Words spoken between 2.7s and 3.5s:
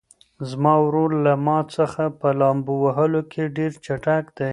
وهلو کې